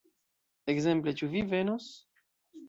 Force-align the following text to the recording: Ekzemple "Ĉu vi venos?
Ekzemple 0.73 1.13
"Ĉu 1.19 1.29
vi 1.35 1.45
venos? 1.53 1.93